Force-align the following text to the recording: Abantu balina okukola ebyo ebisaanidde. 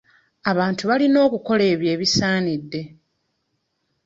Abantu 0.51 0.83
balina 0.89 1.17
okukola 1.27 1.63
ebyo 1.73 1.89
ebisaanidde. 1.95 2.81